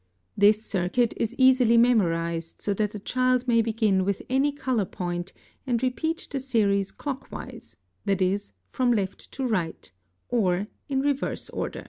This 0.35 0.65
circuit 0.65 1.13
is 1.15 1.35
easily 1.37 1.77
memorized, 1.77 2.59
so 2.59 2.73
that 2.73 2.89
the 2.89 2.99
child 2.99 3.47
may 3.47 3.61
begin 3.61 4.03
with 4.03 4.23
any 4.31 4.51
color 4.51 4.83
point, 4.85 5.31
and 5.67 5.83
repeat 5.83 6.27
the 6.31 6.39
series 6.39 6.91
clock 6.91 7.31
wise 7.31 7.75
(that 8.05 8.19
is, 8.19 8.51
from 8.65 8.91
left 8.93 9.31
to 9.33 9.45
right) 9.45 9.91
or 10.27 10.65
in 10.89 11.01
reverse 11.01 11.51
order. 11.51 11.79